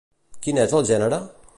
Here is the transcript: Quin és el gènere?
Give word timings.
Quin 0.47 0.61
és 0.63 0.75
el 0.79 0.89
gènere? 0.93 1.23